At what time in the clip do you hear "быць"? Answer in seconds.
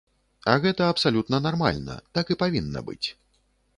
2.89-3.07